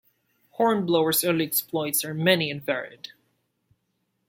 Hornblower's 0.53 1.23
early 1.23 1.45
exploits 1.45 2.03
are 2.03 2.15
many 2.15 2.49
and 2.49 2.65
varied. 2.65 3.09